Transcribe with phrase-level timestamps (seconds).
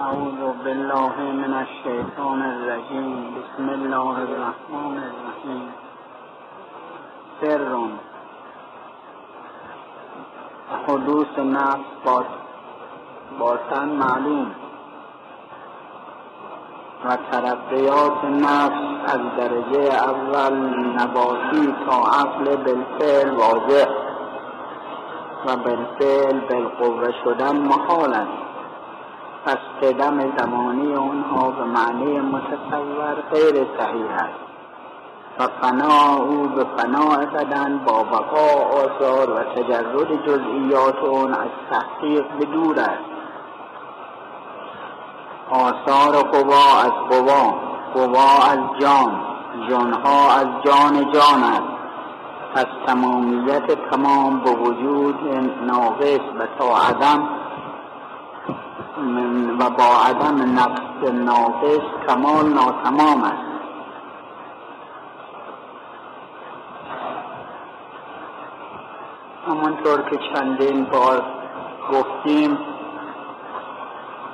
[0.00, 5.62] أعوذ بالله من الشیطان الرجیم بسم الله الرحمن الرحیم
[7.40, 7.64] سر
[10.86, 12.24] حدوث نفس
[13.38, 14.50] باسن معلوم.
[17.04, 20.54] و ترقیات نفس از درجه اول
[20.98, 23.88] نباتی تا عقل بالفعل واضح
[25.46, 28.49] و بالفعل بالقوه شدن محال است.
[29.44, 34.50] پس قدم زمانی اونها به معنی متصور غیر صحیح است.
[35.38, 42.24] و فنا او به فنا بدن با بقا آثار و تجرد جزئیات اون از تحقیق
[42.38, 43.10] به دور است.
[45.50, 47.54] آثار قوا از قوا
[47.94, 49.20] قوا از جان
[49.68, 51.80] جانها از جان جان است.
[52.54, 55.18] پس تمامیت تمام به وجود
[55.66, 57.39] ناقص و تا عدم
[59.60, 63.50] و با عدم نفس ناقص کمال ناتمام است.
[69.46, 71.22] همانطور که چندین بار
[71.92, 72.58] گفتیم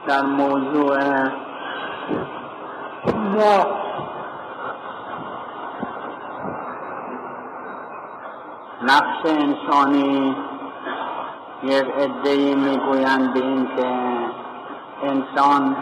[0.06, 0.98] در موضوع
[8.82, 10.36] نفس انسانی
[11.62, 14.16] یک ادهی می‌گویند به این که
[15.02, 15.76] انسان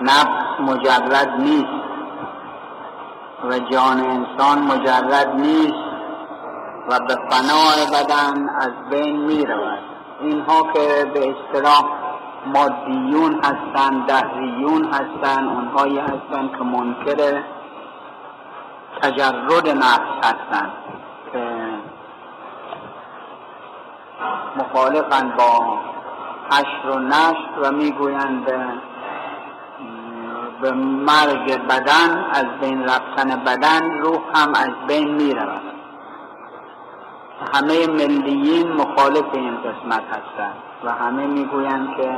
[0.00, 1.82] نفس مجرد نیست
[3.44, 5.92] و جان انسان مجرد نیست
[6.90, 9.78] و به فنای بدن از بین می رود
[10.20, 11.84] اینها که به اصطلاح
[12.46, 17.42] مادیون هستند دهریون هستند اونهایی هستند که منکر
[19.02, 20.72] تجرد نفس هستند
[21.32, 21.72] که
[25.36, 25.78] با
[26.50, 28.44] حشر و نشر و می‌گویند
[30.60, 35.62] به مرگ بدن از بین رفتن بدن روح هم از بین می رود
[37.54, 42.12] همه ملیین مخالف این قسمت هستند و همه می‌گویند که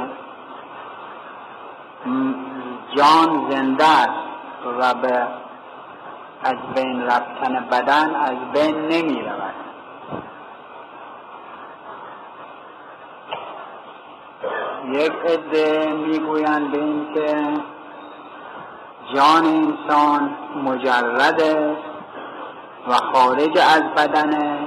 [2.96, 4.24] جان زنده است
[4.78, 5.26] و به
[6.44, 9.63] از بین رفتن بدن از بین نمی رود
[14.92, 17.34] یک عده می‌گویند به این که
[19.14, 20.30] جان انسان
[20.64, 21.42] مجرد
[22.88, 24.58] و خارج از بدن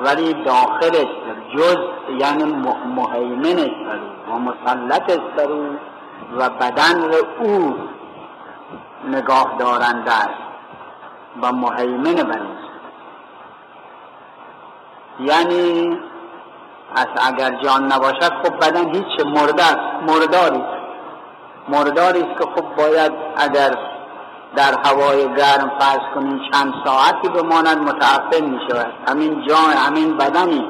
[0.00, 1.08] ولی داخلش
[1.56, 1.76] جز
[2.18, 2.44] یعنی
[2.96, 3.98] مهیمنش بر
[4.30, 5.52] و مسلطش بر
[6.38, 7.76] و بدن رو او
[9.08, 10.42] نگاه دارنده است
[11.42, 12.40] و مهیمن بر
[15.20, 15.98] یعنی
[16.96, 20.62] از اگر جان نباشد خب بدن هیچ مرده است مرداری.
[21.68, 23.74] مرداری است که خب باید اگر
[24.56, 30.66] در هوای گرم فرض کنیم چند ساعتی بماند متعفن می شود همین جان همین بدنی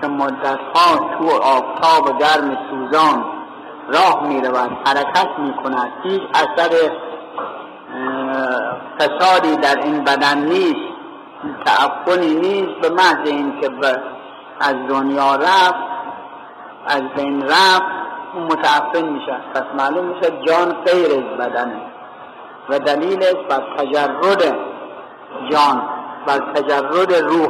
[0.00, 3.24] که مدت ها تو آفتاب گرم سوزان
[3.88, 6.90] راه می رود حرکت می کند هیچ اثر
[8.98, 10.90] فسادی در این بدن نیست
[11.64, 13.68] تعفنی نیست به محض این که
[14.60, 15.90] از دنیا رفت
[16.86, 18.00] از بین رفت
[18.34, 19.36] متعفن میشه.
[19.54, 21.82] پس معلوم میشه جان غیر از بدنه.
[22.68, 24.42] و دلیلش بر تجرد
[25.50, 25.82] جان
[26.26, 27.48] بر تجرد روح.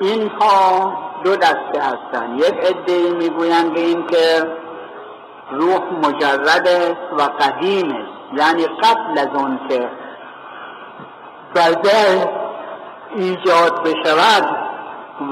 [0.00, 0.92] اینها
[1.24, 4.46] دو دسته هستند یک عده می‌گویند به این که
[5.50, 6.68] روح مجرد
[7.18, 9.88] و قدیم است یعنی قبل از اون که
[11.54, 12.24] بدن
[13.14, 14.69] ایجاد بشود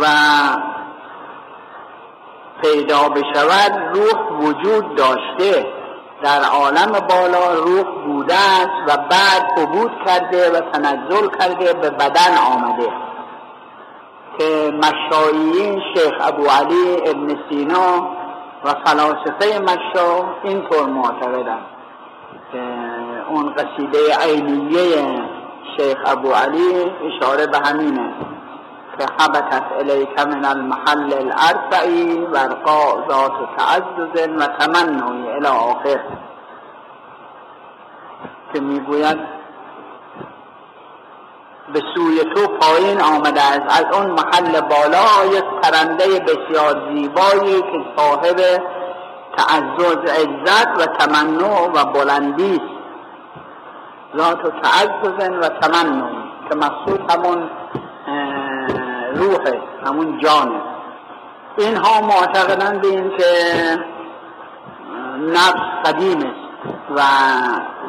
[0.01, 0.07] و
[2.63, 5.67] پیدا بشود روح وجود داشته.
[6.23, 12.37] در عالم بالا روح بوده است و بعد عبود کرده و تنزل کرده به بدن
[12.53, 12.89] آمده.
[14.39, 18.09] که مشایین شیخ ابو علی ابن سینا
[18.65, 21.67] و فلاسفه مشا اینطور معتقدند.
[22.53, 22.63] که
[23.29, 25.23] اون قصیده عینیه
[25.77, 28.13] شیخ ابو علی اشاره به همینه.
[29.03, 36.01] حبتت الیک من المحل الارفعی و ارقاء ذات تعزز و تمنوی الى آخر.
[38.53, 39.19] که می‌گوید
[41.73, 43.79] به سوی تو پایین آمده است.
[43.79, 48.37] از اون محل بالا یک پرنده بسیار زیبایی که صاحب
[49.37, 52.79] تعزز عزت و تمنع و بلندی است.
[54.17, 56.11] ذات تعزز و تمنع
[56.49, 57.51] که مقصود همون
[59.19, 60.61] روحه همون جانه.
[61.59, 63.25] اینها معتقدن به این که
[65.19, 66.49] نفس قدیم است
[66.91, 67.01] و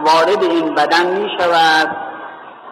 [0.05, 1.97] وارد این بدن می شود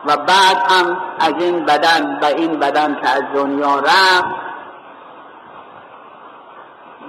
[0.06, 4.48] و بعد هم از این بدن به این بدن که از دنیا رفت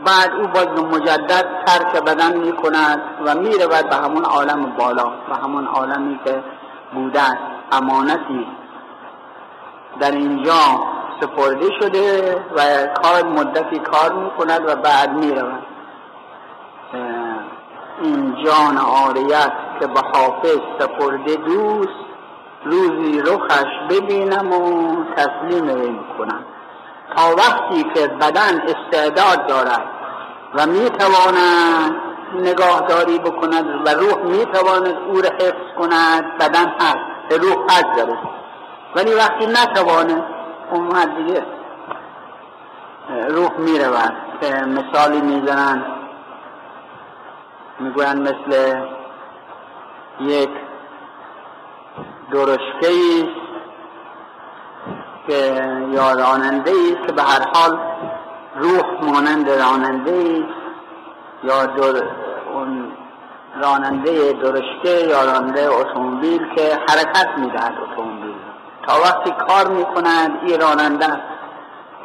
[0.04, 5.12] بعد او باز مجدد ترک بدن می کند و می رود به همون عالم بالا
[5.30, 6.42] و همون عالمی که
[6.94, 7.38] بوده است
[7.72, 8.46] امانتی.
[10.00, 10.82] در اینجا
[11.20, 15.66] سپرده شده و کار مدتی کار می کند و بعد می رود
[18.02, 22.08] این جان آریت که به حافظ سپرده دوست
[22.64, 26.44] روزی رخش ببینم و تسلیم این کنم
[27.16, 29.84] تا وقتی که بدن استعداد دارد
[30.54, 31.92] و می‌تواند
[32.34, 38.18] نگاهداری بکند و روح می‌تواند او را حفظ کند بدن هست روح هست داره
[38.96, 40.24] ولی وقتی نتوانه
[40.70, 41.42] اون دیگه
[43.28, 45.84] روح می‌رود که مثالی می‌زنند
[47.80, 48.80] می‌گویند مثل
[50.20, 50.50] یک
[52.32, 53.28] درشکه
[55.26, 55.62] که
[55.92, 57.78] یا راننده است که به هر حال
[58.56, 60.46] روح مانند راننده
[61.42, 62.02] یا در
[62.52, 62.92] اون
[63.62, 68.17] راننده درشکه یا راننده اتومبیل که حرکت می‌دهد اتومبیل.
[68.94, 71.12] وقتی کار می‌کند این راننده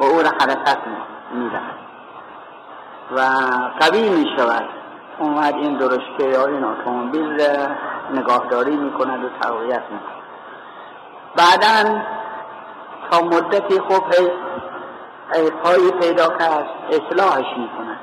[0.00, 0.78] و او را حرکت
[1.32, 1.74] می‌دهد.
[3.16, 3.20] و
[3.80, 4.68] قوی می‌شود.
[5.18, 7.46] اومد این درشکه یا این اتومبیل
[8.14, 10.24] نگاهداری می‌کند و تقویت می‌کند.
[11.36, 12.00] بعدا
[13.10, 14.04] تا مدتی خوب
[15.62, 18.00] پایی پیدا کرد اصلاحش می‌کند.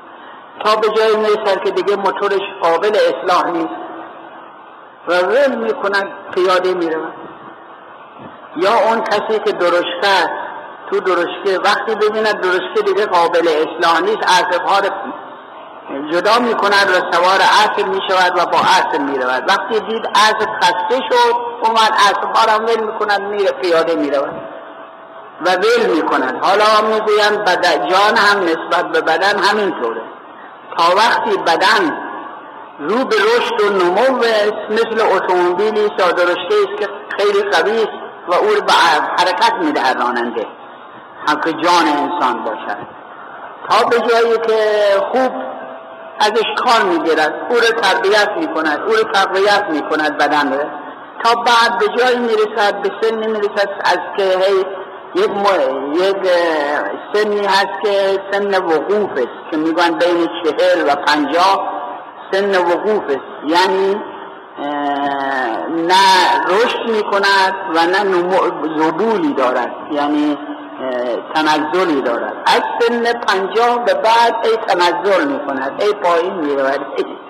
[0.64, 3.74] تا به جای می‌رسد که دیگه موتورش قابل اصلاح نیست.
[5.08, 6.98] و ول می‌کند پیاده میره
[8.56, 10.30] یا اون کسی که درشکه
[10.90, 14.92] تو درشکه وقتی ببیند درشکه دیگه قابل اصلاح نیست اعصاب
[16.12, 20.06] جدا می کند و سوار اسب می شود و با اسب می رود وقتی دید
[20.14, 21.34] اسب خسته شد
[21.64, 24.10] اومد اسب را ول می کند پیاده می
[25.46, 30.02] و ول می کند حالا می گویند جان هم نسبت به بدن همینطوره.
[30.76, 31.96] تا وقتی بدن
[32.78, 34.16] رو به رشد و نمو
[34.70, 36.88] مثل اتومبیلی سادرشته است که
[37.18, 38.72] خیلی قوی است و او به
[39.18, 40.46] حرکت میده راننده.
[41.28, 42.78] هم که جان انسان باشد.
[43.68, 44.58] تا به جایی که
[45.12, 45.32] خوب
[46.20, 50.64] ازش کار می‌گیرد او رو تربیت می‌کند او رو تقویت می‌کند بدن رو
[51.24, 54.64] تا بعد به جایی می‌رسد به سنی می‌رسد از که هی
[55.14, 55.30] یک,
[55.94, 56.30] یک
[57.14, 61.72] سنی هست که سن وقوف است که میگن بین چهل و پنجاه
[62.32, 63.52] سن وقوف است.
[63.52, 64.02] یعنی
[65.88, 68.28] نه رشد می‌کند و نه
[68.78, 69.72] زبولی دارد.
[69.90, 70.38] یعنی
[71.34, 72.32] تنزلی دارد.
[72.46, 76.80] از سن پنجاه به بعد ای تنزل می کند ای پایین می رود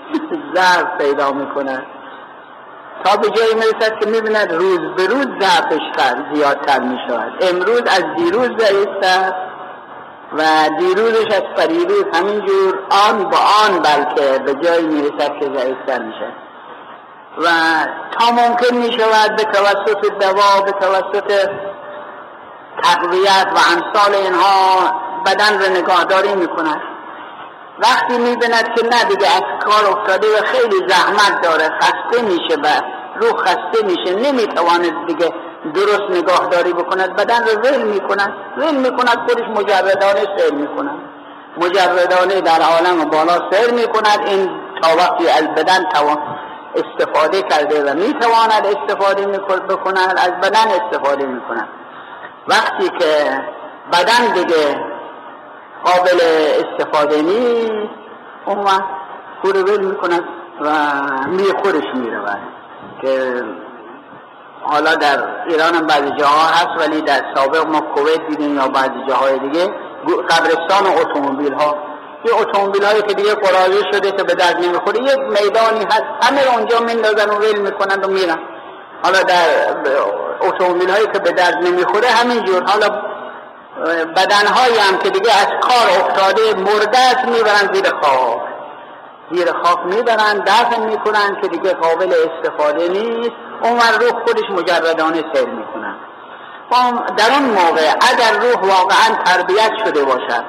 [0.54, 1.86] ضعف پیدا می کند
[3.04, 5.80] تا به جایی می‌رسد که می‌بیند روز به روز ضعفش
[6.34, 9.32] زیادتر می شود امروز از دیروز ضعیفتر
[10.38, 10.42] و
[10.78, 12.78] دیروزش از پریروز همینجور
[13.08, 16.41] آن با آن بلکه به جایی می‌رسد که ضعیفتر میشه.
[17.38, 17.44] و
[18.18, 21.50] تا ممکن می شود به توسط دوا به توسط
[22.82, 24.92] تقویت و امثال اینها
[25.26, 26.82] بدن رو نگاهداری می‌کند.
[27.78, 32.68] وقتی می‌بیند که نه دیگه از کار افتاده و خیلی زحمت داره خسته میشه و
[33.20, 35.32] روح خسته میشه نمی‌تواند دیگه
[35.74, 37.16] درست نگاهداری بکند.
[37.16, 38.32] بدن رو ول می‌کند.
[38.56, 40.98] ول می‌کند خودش مجردانه سیر می‌کند.
[41.56, 44.20] مجردانه در عالم بالا سیر می‌کند.
[44.26, 44.50] این
[44.82, 45.88] تا وقتی از بدن
[46.76, 49.26] استفاده کرده و می‌تواند استفاده
[49.68, 51.68] بکند از بدن استفاده می‌کند.
[52.48, 53.42] وقتی که
[53.92, 54.84] بدن دیگه
[55.84, 56.20] قابل
[56.58, 57.90] استفاده نیست
[58.46, 58.84] اون وقت
[59.44, 60.24] ول می‌کند
[60.60, 60.70] و
[61.28, 62.38] می خودش می‌رود.
[63.02, 63.42] که
[64.62, 69.04] حالا در ایران هم بعضی جاها هست ولی در سابق ما کویت دیدیم یا بعضی
[69.08, 69.74] جاهای دیگه
[70.30, 71.91] قبرستان و اتومبیل ها
[72.24, 74.98] یه اتومبیل هایی که دیگه قرازه شده که به درد نمی‌خوره.
[75.00, 76.04] یک میدانی هست.
[76.22, 78.38] همه اونجا میندازن و ول می‌کنند و میرن.
[79.04, 79.46] حالا در
[80.40, 82.62] اتومبیل هایی که به درد نمی‌خوره همینجور.
[82.64, 82.88] حالا
[84.16, 88.42] بدن هایی هم که دیگه از کار افتاده مرده می‌برن زیر خاک.
[89.32, 93.32] زیر خاک می‌برن دفن می‌کنن که دیگه قابل استفاده نیست.
[93.62, 95.96] اون روح خودش مجردانه سیر می‌کنن.
[97.16, 100.44] در اون موقع اگر روح واقعا تربیت شده باشد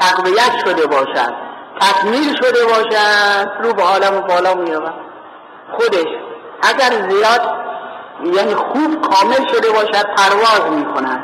[0.00, 1.34] تقویت شده باشد
[1.80, 4.94] تکمیل شده باشد رو به عالم بالا می‌رود
[5.72, 6.06] خودش
[6.62, 7.40] اگر زیاد
[8.24, 11.20] یعنی خوب کامل شده باشد پرواز می کند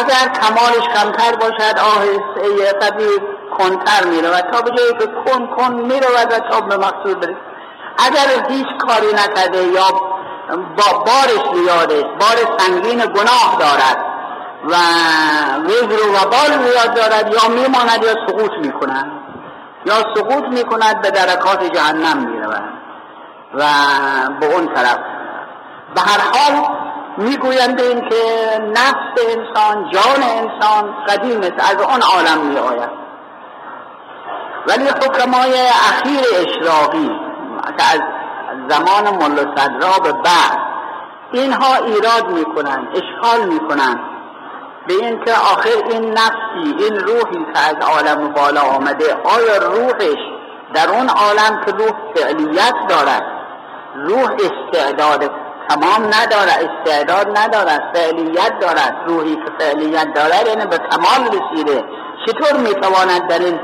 [0.00, 3.08] اگر کمالش کمتر باشد آهسته قدی
[3.58, 4.40] کنتر می‌رود.
[4.52, 7.36] تا به جایی که کن کن می‌رود و تا به مقصود برسد.
[7.98, 9.88] اگر هیچ کاری نکرده یا
[10.76, 14.13] با بارش زیاده بار سنگین گناه دارد
[14.64, 14.74] و
[15.64, 19.10] وزر و بال زیاد دارد یا میماند یا سقوط می‌کند.
[19.86, 22.62] یا سقوط می‌کند به درکات جهنم می‌رود
[23.54, 23.64] و
[24.40, 24.98] به اون طرف.
[25.94, 26.76] به هر حال
[27.16, 28.14] می‌گویند این که
[28.70, 32.90] نفس انسان جان انسان قدیم است از اون عالم می آید
[34.68, 35.52] ولی حکمای
[35.90, 37.10] اخیر اشراقی
[37.78, 38.00] که از
[38.68, 40.58] زمان ملا صدرا به بعد
[41.32, 44.13] اینها ایراد می‌کنند اشکال می‌کنند.
[44.86, 50.18] به اینکه آخر این نفسی این روحی که از عالم بالا آمده آیا روحش
[50.74, 53.22] در اون عالم که روح فعلیت دارد
[53.94, 55.30] روح استعداد
[55.68, 61.84] تمام ندارد استعداد ندارد فعلیت دارد روحی که فعلیت دارد یعنی به کمال رسیده
[62.26, 63.60] چطور می‌تواند در این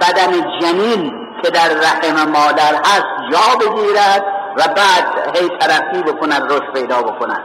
[0.00, 4.24] بدن جنین که در رحم مادر هست جا بگیرد
[4.56, 7.42] و بعد هی ترقی بکند رشد پیدا بکند؟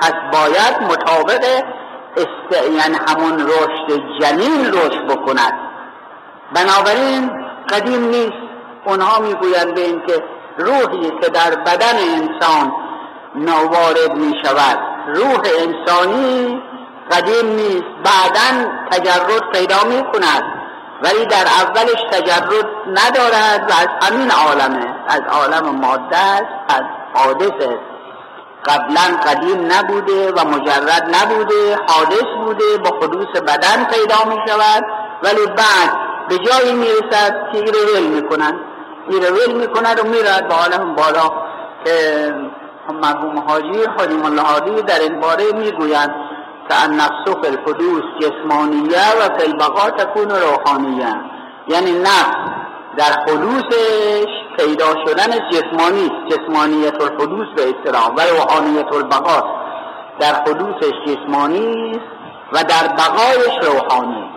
[0.00, 1.64] پس باید مطابق
[2.16, 2.62] است...
[2.64, 5.52] یعنی همون رشد جنین رشد بکند.
[6.54, 7.30] بنابراین
[7.68, 8.46] قدیم نیست.
[8.86, 10.24] اونها می‌گویند به این که
[10.58, 12.72] روحی که در بدن انسان
[13.34, 16.62] نوارد می شود روح انسانی
[17.10, 17.84] قدیم نیست.
[18.04, 20.42] بعدا تجرد پیدا می کند
[21.02, 26.82] ولی در اولش تجرد ندارد و از همین عالمه از عالم ماده است از
[27.14, 27.95] حادث است.
[28.66, 34.84] قبلا قدیم نبوده و مجرد نبوده حادث بوده با خدوس بدن پیدا می شود.
[35.22, 35.90] ولی بعد
[36.28, 38.60] به جایی می رسد که ایره می کنند
[39.08, 41.30] ایره می کند و میرد به عالم بالا
[41.84, 42.34] که
[43.02, 46.14] مرحوم حاجی حاجی الله در این باره می‌گویند
[46.68, 47.46] که النفس فی
[48.20, 51.14] جسمانیه و فی البقا تکون روحانیه.
[51.68, 52.36] یعنی نفس
[52.96, 54.26] در حدوثش
[54.58, 59.42] پیدا شدن جسمانی جسمانیت الحدوث به اصطلاح و روحانیت البقا
[60.18, 62.00] در حدوثش جسمانی
[62.52, 64.30] و در بقایش روحانی.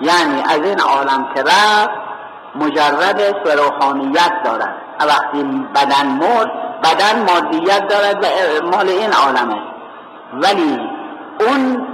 [0.00, 1.90] یعنی از این عالم که رفت
[2.54, 5.42] مجرد و روحانیت دارد وقتی
[5.74, 6.50] بدن مرد
[6.82, 8.26] بدن مادیت دارد و
[8.66, 9.62] مال این عالمه.
[10.32, 10.80] ولی
[11.40, 11.86] اون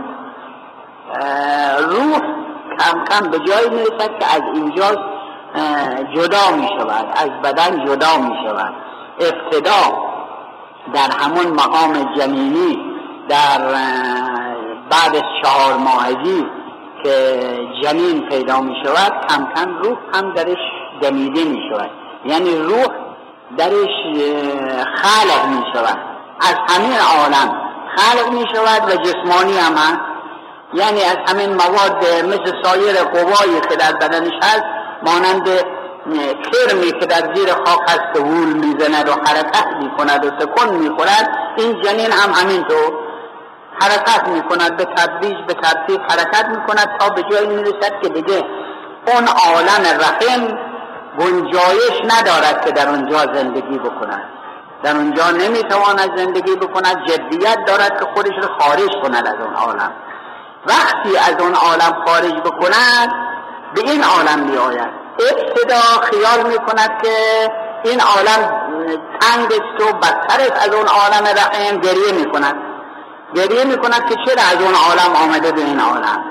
[1.78, 2.20] روح
[2.78, 5.15] کم کم به جایی می‌رسد که از اینجا
[6.14, 8.74] جدا می شود از بدن جدا می شود
[9.20, 10.06] ابتدا
[10.94, 12.78] در همون مقام جنینی
[13.28, 13.58] در
[14.90, 16.46] بعد چهار ماهگی
[17.04, 17.40] که
[17.82, 20.58] جنین پیدا می شود کم کم روح هم درش
[21.00, 21.90] دمیده می شود
[22.24, 22.86] یعنی روح
[23.58, 24.16] درش
[24.94, 25.98] خلق می شود
[26.40, 30.00] از همین عالم خلق می شود و جسمانی هم
[30.74, 35.48] یعنی از همین مواد مثل سایر قوایی که در بدنش هست مانند
[36.52, 40.96] کرمی که در زیر خاک هست وول می‌زند و حرکت می کند و سکن می
[40.96, 42.92] کند این جنین هم همینطور
[43.80, 48.00] حرکت می کند به تدریج به ترتیب حرکت می کند تا به جایی می رسد
[48.02, 48.44] که دیگه
[49.06, 50.58] اون عالم رحم
[51.18, 54.22] گنجایش ندارد که در اونجا زندگی بکند.
[54.82, 59.92] در اونجا نمی‌تواند زندگی بکند جدیت دارد که خودش رو خارج کند از اون عالم.
[60.66, 63.25] وقتی از اون عالم خارج بکند
[63.74, 65.80] به این عالم می آید ابتدا
[66.10, 67.12] خیال می کند که
[67.84, 68.50] این عالم
[69.20, 72.56] تنگ است و بدتر از اون عالم رحم گریه می کند
[73.34, 76.24] گریه می کند که چرا از اون عالم آمده به این عالم.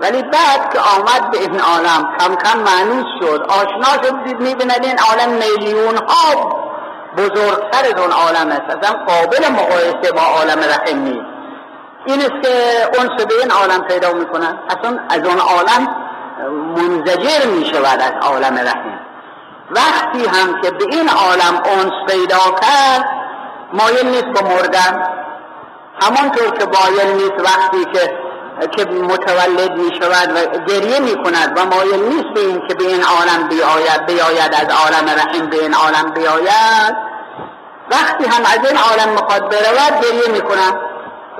[0.00, 3.46] ولی بعد که آمد به این عالم کم کم معنوس شد.
[3.48, 6.52] آشنا شد دید می‌بیند این عالم میلیون ها
[7.16, 8.76] بزرگتر از اون عالم است.
[8.76, 11.26] اصلا قابل مقایسه با عالم رحم نیست.
[12.06, 16.07] این است که اون به این عالم پیدا می‌کنن اصلا از اون عالم
[16.76, 19.00] منزجر می شود از عالم رحم
[19.70, 23.08] وقتی هم که به این عالم اونس پیدا کرد
[23.72, 25.08] مایل نیست به مردن.
[26.02, 28.18] همانطور که مایل نیست وقتی که
[28.66, 32.84] که متولد می شود و گریه می کند و مایل نیست به این که به
[32.84, 36.96] این عالم بیاید بیاید از عالم رحم به این عالم بیاید
[37.90, 40.87] وقتی هم از این عالم می‌خواد برود گریه می کند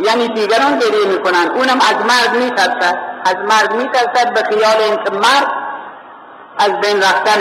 [0.00, 4.42] یعنی دیگران گریه می کنند اونم از مرد می ترسد از مرد می ترسد به
[4.42, 5.52] خیال اینکه مرد
[6.58, 7.40] از بین رفتن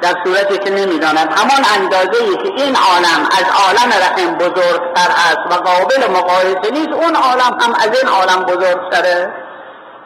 [0.00, 1.32] در صورتی که نمی‌داند.
[1.38, 6.92] همان اندازه ای که این عالم از عالم رحم بزرگتر است و قابل مقایسه نیست
[6.92, 9.34] اون عالم هم از این عالم بزرگتره.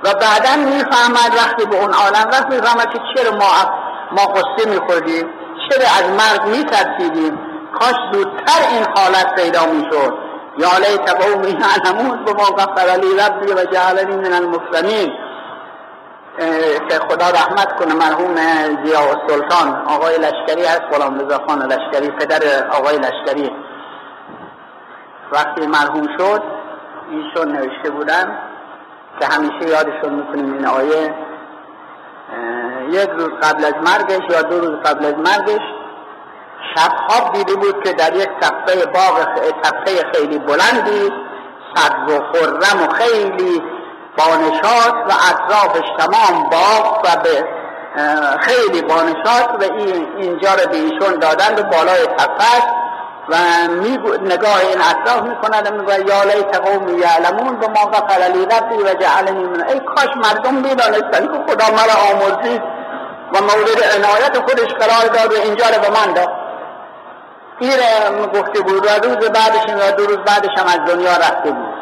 [0.04, 3.46] و بعدا می‌فهمد وقتی به اون عالم وقت می‌فهمد که چرا ما
[4.12, 5.28] ما قصه میخوردیم
[5.70, 7.38] چرا از مرگ میترسیدیم.
[7.80, 10.29] کاش زودتر این حالت پیدا می‌شد.
[10.62, 15.12] یا لیت قومی یعلمون بما غفر لی ربی و جعلنی من المسلمین.
[16.88, 18.34] که خدا رحمت کنه مرحوم
[18.84, 23.50] زیاد سلطان آقای لشکری هست غلام رضا خان لشکری پدر آقای لشکری.
[25.32, 26.42] وقتی مرحوم شد
[27.10, 28.38] ایشون نوشته بودن
[29.20, 31.14] که همیشه یادشون می‌کنیم این آیه
[32.90, 35.79] یک روز قبل از مرگش یا دو روز قبل از مرگش
[36.74, 39.24] شب خواب دیده بود که در یک تپه باغ
[39.62, 41.12] تپه خیلی بلندی
[41.74, 43.62] سبز و خرم و خیلی
[44.18, 47.44] بانشات و اطرافش تمام باغ و به
[48.40, 52.80] خیلی بانشات و این اینجا رو به ایشون دادند و بالای تپه
[53.28, 53.34] و
[54.22, 58.82] نگاه این اطراف می‌کند و می‌گوید یا لیت قوم یعلمون به ما غفر لی ربی
[58.84, 59.64] و جعلنی من.
[59.68, 62.62] ای کاش مردم می‌دانستن که خدا مرا آمرزید
[63.34, 66.39] و مورد عنایت خودش قرار داد و اینجا رو به من داد.
[67.60, 71.74] این گفته بود و روز بعدش و دو روز بعدش هم از دنیا رفته بود.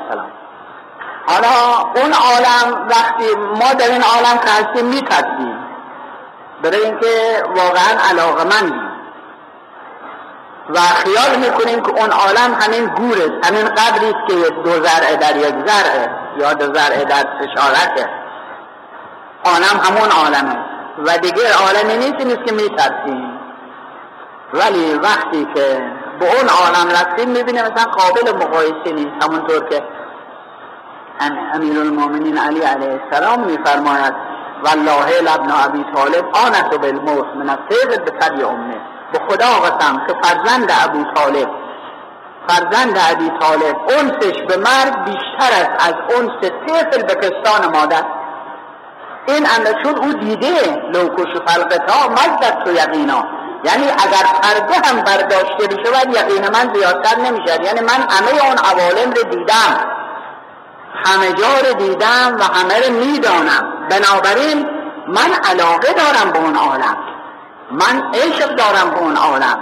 [1.26, 1.49] حالا
[1.97, 5.58] اون عالم وقتی ما در این عالم که هستیم میترسیم
[6.62, 8.88] برای اینکه واقعا علاقه مندیم
[10.68, 15.54] و خیال می‌کنیم که اون عالم همین گوره همین است که دو ذرعه در یک
[15.66, 18.08] ذرعه یا دو ذرعه در سشارته
[19.44, 20.58] عالم همون عالمه.
[21.06, 23.38] و دیگه عالمی نیست نیست که میترسیم.
[24.52, 25.83] ولی وقتی که
[26.21, 29.25] به اون عالم رفتیم می‌بینیم مثلا قابل مقایسه نیست.
[29.25, 29.83] همونطور که
[31.55, 34.14] امیر المومنین علی علیه السلام میفرماید
[34.64, 38.81] والله لابن ابی طالب آنس بالموت من السیغ به امه.
[39.12, 41.49] به خدا قسم که فرزند ابو طالب
[42.49, 48.05] فرزند ابی طالب اونسش به مرد بیشتر است از اونس طفل به کستان مادر.
[49.26, 49.47] این
[49.85, 53.38] چون او دیده لوکش فلقتا مزدت تو یقینا.
[53.65, 59.11] یعنی اگر پرده هم برداشته بشه یقین من زیادتر نمی‌شد یعنی من همه اون عوالم
[59.11, 59.75] رو دیدم.
[61.05, 63.88] همه جا رو دیدم و همه رو می‌دانم.
[63.91, 64.67] بنابراین
[65.09, 66.97] من علاقه دارم به اون عالم.
[67.71, 69.59] من عشق دارم به اون عالم.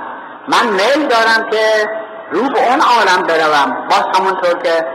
[0.49, 1.90] من میل دارم که
[2.31, 3.88] رو به اون عالم بروم.
[3.90, 4.87] باز همونطور که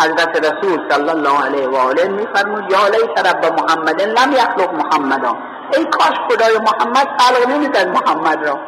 [0.00, 5.36] حضرت رسول صلی الله علیه و آله میفرمود یا لیس رب محمد لم یخلق محمدا.
[5.72, 8.58] ای کاش خدای محمد خلق نمی‌کرد محمد را.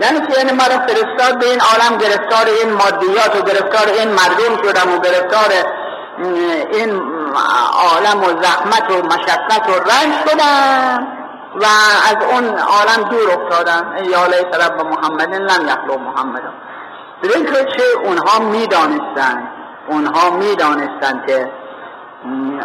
[0.00, 4.62] یعنی که یعنی مرا فرستاد به این عالم گرفتار این مادیات و گرفتار این مردم
[4.62, 5.50] شدم و گرفتار
[6.72, 7.02] این
[7.72, 11.08] عالم و زحمت و مشقت و رنج شدم
[11.54, 11.64] و
[12.10, 13.94] از اون عالم دور افتادم.
[14.04, 16.42] یا لیس رب محمد لم یخلق محمد
[17.22, 19.48] بدین که چه اونها می‌دانستن
[19.88, 21.50] اونها می‌دانستن که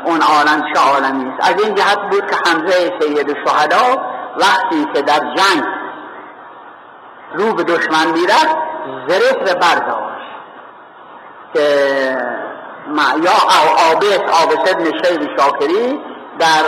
[0.05, 4.01] اون عالم چه عالمی است از این جهت بود که حمزه سید شهدا
[4.37, 5.63] وقتی که در جنگ
[7.33, 8.57] رو به دشمن می‌رفت
[9.07, 10.19] زرف برداشت
[11.53, 11.59] که
[13.23, 13.31] یا
[13.91, 15.99] آبس آبس ابن شیب شاکری
[16.39, 16.63] در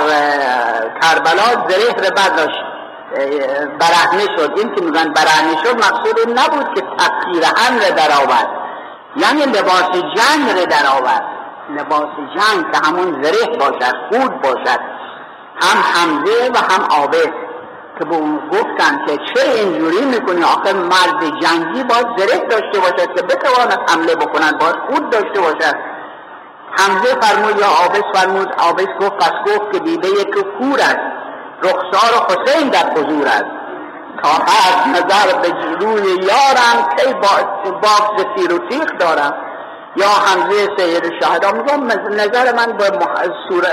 [1.01, 2.63] کربلا زریح رو برداشت
[3.79, 4.53] برهنه شد.
[4.57, 8.47] این که میگن برهنه شد مقصود نبود که تفسیر هم در آورد.
[9.15, 11.23] یعنی لباس جنگ رو در آورد.
[11.79, 14.79] لباس جنگ که همون زریح باشد خود باشد
[15.61, 17.31] هم حمزه و هم آبس
[17.99, 23.15] که به اون گفتن که چه اینجوری می‌کنی؟ آخر مرد جنگی باید زریح داشته باشد
[23.15, 25.75] که بتواند حمله بکنند باید خود داشته باشد.
[26.77, 30.99] حمزه فرمود یا عابس فرمود عابس گفت پس گفت که دیده یک کور است
[31.63, 33.45] رخسار حسین در حضور است.
[34.23, 35.47] تا هر نظر به
[35.79, 37.13] روی یارم کی
[37.63, 39.33] باکس تیر و تیغ دارم.
[39.95, 42.89] یا حمزه سید شهدا میگم نظر من به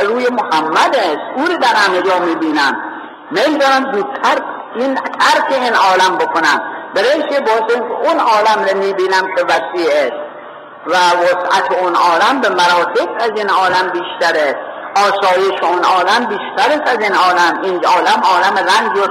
[0.06, 1.18] روی محمد است.
[1.36, 2.82] او در همه جا می‌بینم.
[3.30, 4.42] میل دارم زودتر
[4.74, 6.60] این ترک این عالم بکنم.
[6.94, 7.44] برای که
[8.04, 10.12] اون عالم رو می‌بینم که وسیع است.
[10.86, 14.56] و وسعت اون عالم به مراتب از این عالم بیشتره.
[14.96, 17.58] آسایش اون عالم بیشتر است از این عالم.
[17.62, 19.06] این عالم عالم رنج و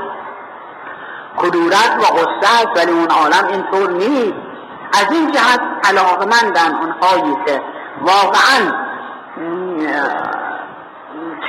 [1.37, 4.46] کدورت و غصه است ولی اون عالم اینطور نیست.
[4.93, 7.61] از این جهت علاقمندن اونهایی که
[8.01, 8.87] واقعا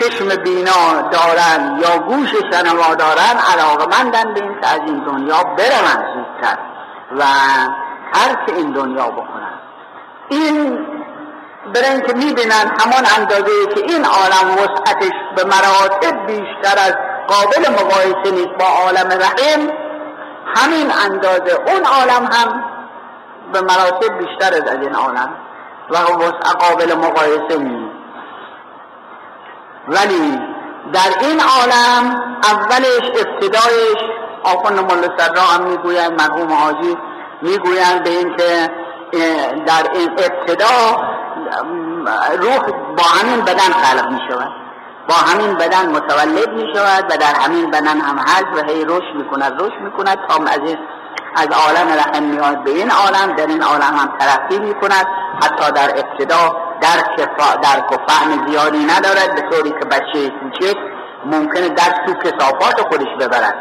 [0.01, 6.05] چشم بینا دارن یا گوش شنوا دارن علاقمندن به این که از این دنیا برون
[6.15, 6.59] زودتر
[7.19, 7.25] و
[8.13, 9.59] ترک این دنیا بکنن
[10.29, 10.87] این
[11.75, 16.95] برای اینکه می‌بینن همان اندازه که این عالم وسعتش به مراتب بیشتر از
[17.29, 19.69] قابل مقایسه نیست با عالم رحم
[20.57, 22.65] همین اندازه اون عالم هم
[23.53, 25.35] به مراتب بیشتر از این عالم
[25.91, 27.99] و وسع قابل مقایسه نیست
[29.89, 30.41] ولی
[30.93, 33.99] در این عالم اولش ابتدایش
[34.43, 36.97] آخوند مل سرا هم می‌گویند مرحوم حاجی
[37.43, 38.71] می‌گویند به اینکه
[39.67, 41.03] در این ابتدا
[42.41, 42.59] روح
[42.97, 44.53] با همین بدن خلق می شود
[45.09, 49.15] با همین بدن متولد می شود و در همین بدن هم هست و هی رشد
[49.15, 50.61] می کند رشد می کند تا از
[51.37, 55.07] از عالم رحم میاد به این عالم در این عالم هم ترقی می کند
[55.43, 56.97] حتی در ابتدا در
[57.63, 60.77] در فهم زیادی ندارد به طوری که بچه کوچک
[61.25, 63.55] ممکنه دست تو کسافات خودش ببرد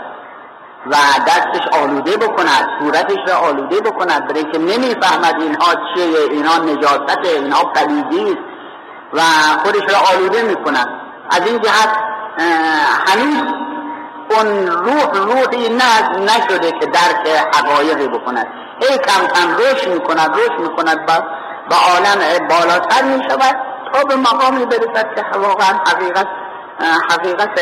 [0.85, 0.95] و
[1.27, 4.27] دستش آلوده بکند صورتش را آلوده بکند.
[4.27, 8.37] برای که نمی‌فهمد اینها چیه اینا نجاست اینها پلیدی
[9.13, 9.21] و
[9.63, 10.89] خودش را آلوده می‌کند.
[11.29, 11.89] از این جهت
[13.07, 13.66] هنوز
[14.37, 18.47] اون روح روحی نه نشده که درک حقایقی بکند.
[18.81, 21.13] ای کم کم رشد می‌کند رشد می‌کند با,
[21.69, 23.55] با عالم بالاتر می‌شود
[23.93, 26.27] تا به مقامی برسد که واقعا حقیقت
[27.11, 27.59] حقیقت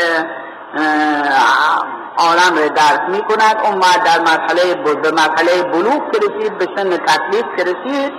[2.17, 6.89] عالم را درک می کند اون در مرحله به مرحله بلوغ که رسید به سن
[6.89, 8.13] تکلیف که رسید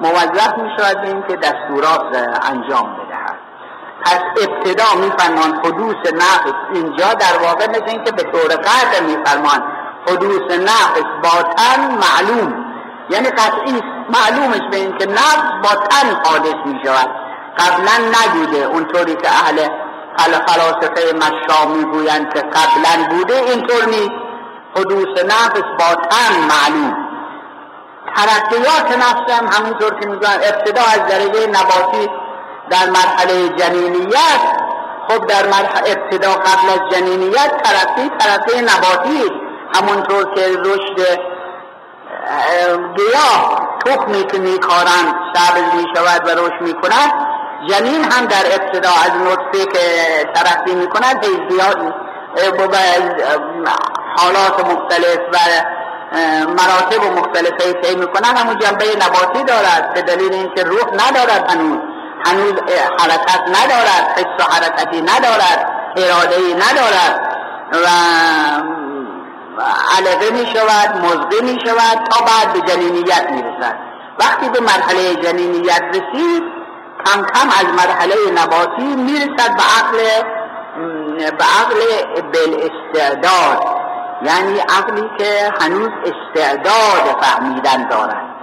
[0.00, 3.05] موظف می شود این که دستورات انجام بدهد
[4.06, 6.52] پس ابتدا میفرمان حدوث نقص.
[6.74, 9.62] اینجا در واقع مثل اینکه به طور قطع میفرمان
[10.08, 12.64] حدوث نقص با تن معلوم.
[13.10, 15.06] یعنی قطعی معلومش به اینکه
[15.62, 17.10] با تن حادث می شود
[17.58, 18.64] قبلا نبوده.
[18.64, 19.68] اونطوری که اهل
[20.46, 24.26] فلاسفه مشا می‌گویند که قبلا بوده اینطور نیست.
[24.76, 26.96] حدوث نفس با تن معلوم.
[28.16, 32.10] ترقیات نفس هم همونطور که میگن ابتدا از درجه نباتی
[32.70, 34.42] در مرحله جنینیت
[35.08, 39.32] خب در مرحله ابتدا قبل از جنینیت ترقی ترقی نباتی
[39.74, 41.20] همونطور که رشد
[42.96, 47.12] گیاه تخمی که میکارند سبز می‌شود و رشد می‌کند
[47.68, 49.78] جنین هم در ابتدا از نطفه که
[50.34, 51.26] ترقی می‌کند
[54.16, 55.38] حالات مختلف و
[56.48, 61.95] مراتب مختلفه طی می‌کنن همون جنبه نباتی دارد به دلیل اینکه روح ندارد هنوز.
[62.26, 62.52] هنوز
[62.98, 67.36] حرکت ندارد حس و حرکتی ندارد اراده ای ندارد
[67.72, 67.86] و
[69.98, 73.76] علقه می شود مزده می شود تا بعد به جنینیت می رسد.
[74.18, 76.42] وقتی به مرحله جنینیت رسید
[77.04, 79.98] کم کم از مرحله نباتی می‌رسد به عقل
[81.30, 81.80] به عقل
[82.60, 83.76] استعداد
[84.22, 88.35] یعنی عقلی که هنوز استعداد فهمیدن دارد.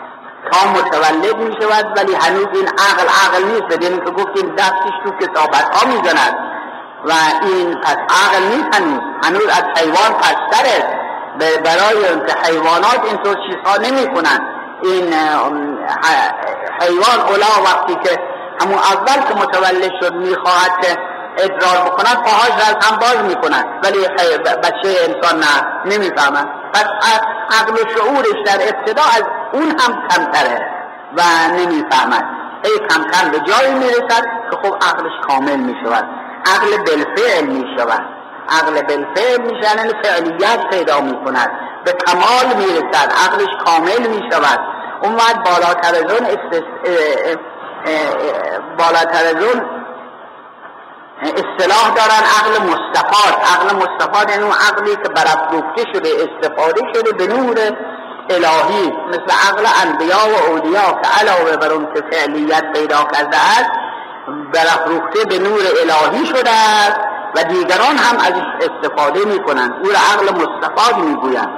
[0.53, 3.77] تا متولد می شود ولی هنوز این عقل عقل نیست.
[3.77, 6.37] بدین که گفتیم دستش تو کتابت ها می زند
[7.05, 7.11] و
[7.45, 8.99] این پس عقل نیست هنوز.
[9.25, 11.03] هنوز از حیوان پستر است
[11.39, 12.05] برای
[12.43, 14.41] حیوانات اینطور چیزها نمی کنند
[14.83, 15.13] این
[16.81, 18.19] حیوان اولا وقتی که
[18.61, 20.97] همون اول که متولد شد می‌خواهد که
[21.37, 24.07] ادرار بکند پاهاش را هم باز می‌کند ولی
[24.63, 26.85] بچه انسان نه نمی‌فهمد پس
[27.59, 30.69] عقل شعورش در ابتدا از اون هم کمتره
[31.17, 31.21] و
[31.57, 32.25] نمی‌فهمد.
[32.63, 36.05] ای کم کم به جایی می‌رسد که خب عقلش کامل می‌شود.
[36.45, 38.05] عقل بالفعل می‌شود.
[38.49, 41.51] عقل بالفعل می‌شود یعنی فعلیت پیدا می‌کند.
[41.85, 43.13] به کمال می‌رسد.
[43.25, 44.59] عقلش کامل می‌شود.
[45.03, 46.27] اون وقت بالاتر از اون
[48.77, 49.65] بالاتر از اون
[51.23, 52.23] اصطلاح دارن.
[52.39, 53.33] عقل مستفاد.
[53.53, 57.57] عقل مستفاد یعنی اون عقلی که برافروخته شده استفاده شده به نور
[58.29, 63.71] الهی مثل عقل انبیا و اولیا که علاوه بر اون که فعلیت پیدا کرده است
[64.53, 66.99] برافروخته به نور الهی شده است
[67.35, 69.73] و دیگران هم ازش استفاده می‌کنند.
[69.83, 71.49] او را عقل مستفاد می‌گویند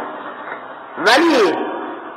[0.97, 1.55] ولی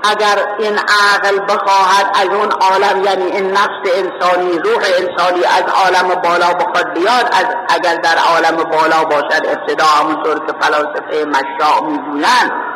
[0.05, 6.15] اگر این عقل بخواهد از اون عالم یعنی این نفس انسانی روح انسانی از عالم
[6.15, 12.68] بالا بخواد بیاد از اگر در عالم بالا باشد ابتدا همونطور که فلاسفه مشاع می‌گویند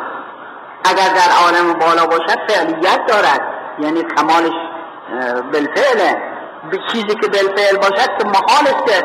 [0.83, 3.41] اگر در عالم بالا باشد فعلیت دارد.
[3.79, 4.53] یعنی کمالش
[5.53, 6.21] بالفعله.
[6.71, 9.03] به چیزی که بالفعل باشد که محال است که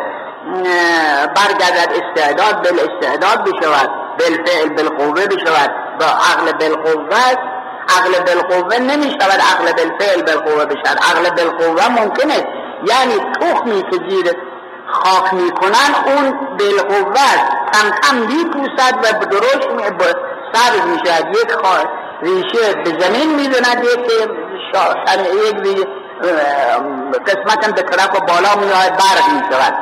[1.37, 3.91] برگردد استعداد بالاستعداد بشود.
[4.19, 5.71] بالفعل بالقوه بشود.
[6.01, 7.37] با عقل بالقوه
[7.89, 12.47] عقل بالقوه نمی شود عقل بالفعل بالقوه بشد عقل بالقوه ممکنه.
[12.87, 14.33] یعنی تخمی که زیر
[14.87, 17.15] خاک می‌کنن اون بالقوه
[17.73, 19.27] کم کم میپوسد و
[20.59, 21.53] سبز می‌شد یک
[22.23, 23.99] ریشه به زمین می‌زند یک
[25.65, 25.89] یک
[27.27, 29.75] قسمت به طرف بالا میاد برق می‌شود.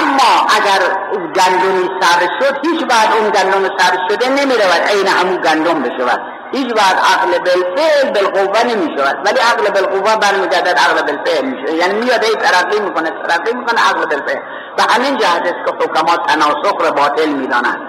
[0.00, 0.80] اما اگر
[1.12, 6.20] گندمی سر شد هیچ بعد اون گندم سر شده نمی رود عین همون گندم بشود.
[6.52, 11.94] هیچ بعد عقل بالفعل بالقوه نمی شود ولی عقل بالقوه برمیگردد عقل بالفعل میشه یعنی
[11.94, 14.40] میاد ای ترقی می‌کنه ترقی می‌کنه عقل بالفعل.
[14.78, 17.80] و همین جهت است که حکما تناسخ را باطل می‌دانند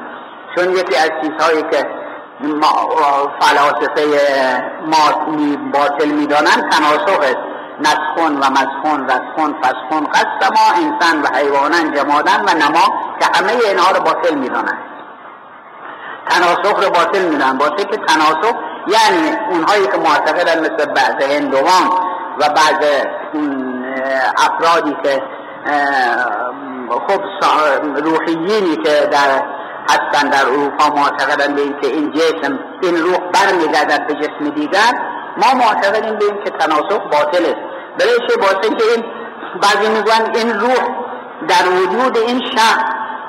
[0.56, 2.01] چون یکی از چیزهایی که
[3.40, 4.04] فلاسفه
[4.86, 5.34] ما
[5.74, 7.36] باطل می‌دانند تناسخ
[7.80, 13.92] نسخون و مسخون رسخون فسخون قسما انسان و حیوانان جمادن و نما که همه اینها
[13.92, 14.92] رو باطل می‌دانند
[16.30, 18.56] تناسخ رو باطل میدن باطل که تناسخ
[18.88, 21.90] یعنی اونهایی که معتقدن مثل بعض هندوان
[22.40, 23.06] و بعض
[24.38, 25.24] افرادی که
[27.08, 27.22] خب
[28.04, 29.44] روحیینی که در
[29.92, 34.92] هستن در اروپا معتقدن به که این جسم این روح برمیگردد به جسم دیگر.
[35.38, 37.56] ما معتقدیم به این که تناسخ باطله.
[38.00, 39.06] برای باطل که این
[39.62, 40.88] بعضی میگن این روح
[41.48, 42.84] در وجود این شخص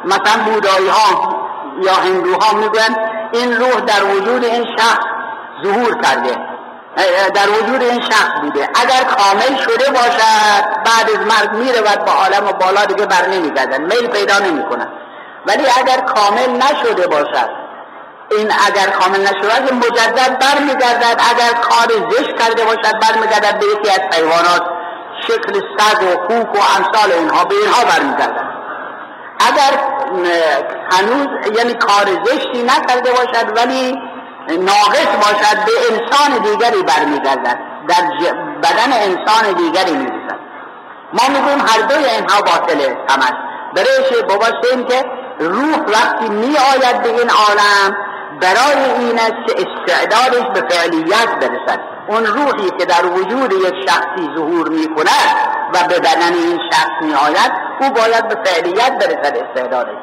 [0.05, 1.37] مثلا بودایی ها
[1.83, 2.97] یا هندوها میگن
[3.33, 5.05] این روح در وجود این شخص
[5.65, 6.37] ظهور کرده.
[7.35, 8.69] در وجود این شخص بوده.
[8.75, 13.83] اگر کامل شده باشد بعد از مرگ میره و با عالم بالا دیگه بر نمیگردن.
[13.83, 14.89] میل پیدا نمی‌کنن.
[15.47, 17.63] ولی اگر کامل نشده باشد
[18.31, 21.21] این اگر کامل نشده مجدد برمیگردد.
[21.31, 24.63] اگر کار زشت کرده باشد برمیگردد به یکی از حیوانات.
[25.27, 28.53] شکل سگ و خوک و امثال اینها به اینها برمیگردد.
[29.49, 29.73] اگر
[30.93, 33.99] هنوز یعنی کار زشتی نکرده باشد ولی
[34.49, 37.59] ناقص باشد به انسان دیگری برمیگردد.
[37.89, 38.03] در
[38.63, 40.39] بدن انسان دیگری می‌رسد
[41.13, 43.33] ما می‌گویم هر دوی اینها باطله همش
[43.75, 44.47] برایش بابا
[44.89, 45.05] که
[45.41, 47.97] روح وقتی می آید به این عالم
[48.41, 51.81] برای این است که استعدادش به فعلیت برسد.
[52.07, 55.37] اون روحی که در وجود یک شخصی ظهور می کند
[55.75, 59.97] و به بدن این شخص می آید او باید به فعلیت برسد استعدادش.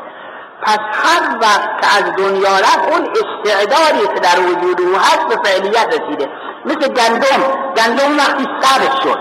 [0.64, 5.50] پس هر وقت که از دنیا رفت اون استعدادی که در وجود او هست به
[5.50, 6.30] فعلیت رسیده.
[6.66, 7.44] مثل گندم.
[7.78, 9.20] گندم وقتی ثابت شد.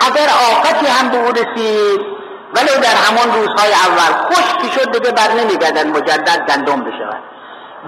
[0.00, 2.15] اگر آفتی هم به او رسید
[2.54, 7.22] ولی در همان روزهای اول خشکی شد دیگه بر نمیگردن مجدد گندم بشود.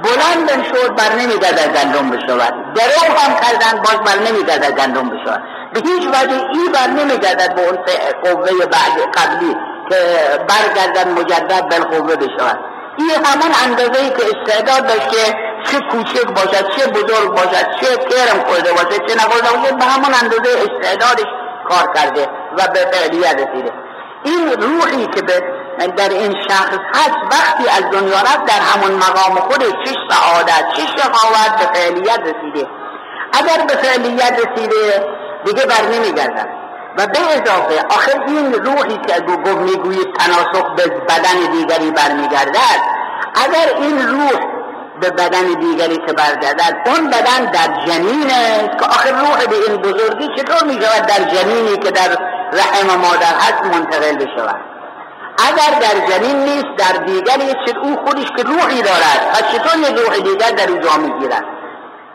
[0.02, 2.54] بلند شد بر نمیگردد گندم بشود.
[2.74, 5.42] درو هم کردن باز بر نمیگردد گندم بشود.
[5.72, 7.78] به هیچ وجه ای بر نمیگردد به اون
[8.24, 9.56] قوه بعد قبلی
[9.90, 9.96] که
[10.48, 12.58] برگردن مجدد بالقوه بشود.
[12.98, 17.96] این همان اندازه ای که استعداد داشت که چه کوچک باشد چه بزرگ باشد چه
[17.96, 21.26] کرم خورده باشد چه نخورده باشد به همان اندازه استعدادش
[21.68, 23.87] کار کرده و به فعلیت رسیده.
[24.24, 25.42] این روحی که به
[25.86, 30.82] در این شخص هست وقتی از دنیا رفت در همون مقام خودش چه سعادت چه
[30.82, 32.68] شقاوت به فعلیت رسیده.
[33.32, 35.06] اگر به فعلیت رسیده
[35.44, 36.48] دیگه بر نمیگردن
[36.98, 42.80] و به اضافه آخر این روحی که گفت می‌گویید تناسخ به بدن دیگری برمیگردد
[43.34, 44.57] اگر این روح
[45.00, 49.76] به بدن دیگری که برگردد اون بدن در جنین است که آخر روح به این
[49.76, 52.18] بزرگی چطور می شود در جنینی که در
[52.52, 54.60] رحم مادر هست منتقل بشود؟
[55.48, 59.30] اگر در جنین نیست در دیگری چه او خودش که روحی دارد.
[59.32, 61.44] پس چطور یک روح دیگر در او جا می‌گیرد؟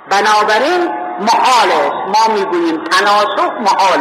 [0.09, 2.17] بنابراین محال است.
[2.17, 3.99] ما می‌گوییم تناسخ محال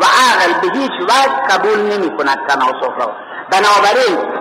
[0.00, 3.16] و عقل به هیچ وجه قبول نمی کند تناسخ را.
[3.50, 4.31] بنابراین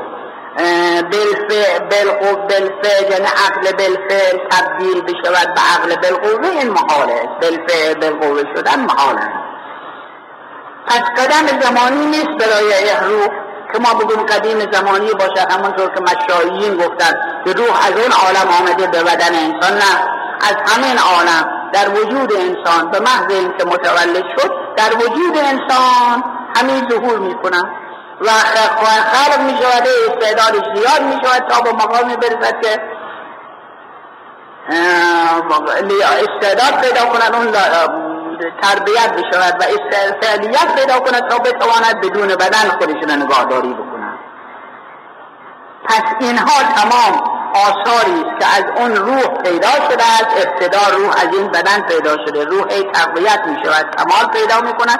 [2.49, 8.79] بالفعل یعنی عقل بالفعل تبدیل بشود به عقل بالقوه این محال است بالفعل بالقوه شدن
[8.79, 9.51] محال است
[10.87, 13.27] پس قدم زمانی نیست برای روح.
[13.73, 17.13] که ما بگیم قدیم زمانی باشد همونطور که مشایین گفتن
[17.45, 20.21] که روح از اون عالم آمده به بدن انسان نه.
[20.41, 26.23] از همین عالم در وجود انسان به محض اینکه متولد شد در وجود انسان
[26.55, 27.80] همین ظهور می‌کنن
[28.21, 28.29] و
[29.13, 32.81] خلق می شود استعدادش زیاد می شود تا به مقامی برسد که
[36.03, 37.51] استعداد پیدا کنند اون
[38.61, 39.63] تربیت بشود و
[40.21, 44.19] فعلیت پیدا کند تا بتواند بدون بدن خودشون نگاهداری بکنند
[45.85, 51.37] پس اینها تمام آثاری است که از اون روح پیدا شده است ابتدا روح از
[51.37, 54.99] این بدن پیدا شده روح تقویت می شود کمال پیدا می کند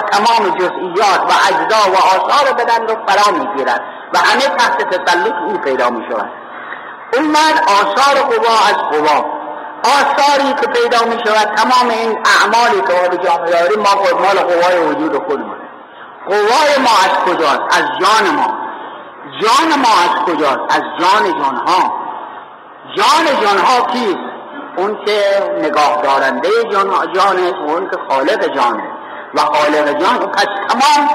[0.00, 3.82] تمام جزئیات و اجزا و آثار بدن رو فرا می گیرد
[4.14, 6.30] و همه تحت تسلط او پیدا می شود
[7.16, 9.42] اون آثار قوا از قوا.
[9.84, 14.38] آثاری که پیدا می شود تمام این اعمالی که ما به جامعه داریم ما مال
[14.38, 15.56] قوای وجود خودمون.
[16.26, 18.54] قوای ما از کجاست؟ از جان ما.
[19.40, 21.92] جان ما از کجاست؟ از جان جانها.
[22.96, 24.32] جان جانها کیست؟
[24.76, 25.20] اون که
[25.58, 28.91] نگاه دارنده جان جانه اون که خالق جانه
[29.34, 31.08] و خالق جان پس تمام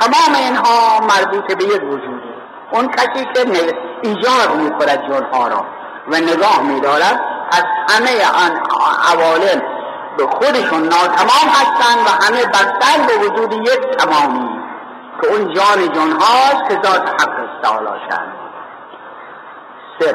[0.00, 2.28] تمام اینها مربوط به یک وجوده
[2.70, 5.66] اون کسی که ایجاد می کند جانها را
[6.08, 7.20] و نگاه می دارد
[7.52, 8.10] از همه
[8.44, 8.60] آن
[9.12, 9.62] عوالم
[10.18, 14.58] به خودشون ناتمام هستند و همه بستن به وجود یک تمامی
[15.22, 17.88] که اون جان جان هاست که ذات حق است تعالی
[20.00, 20.14] سر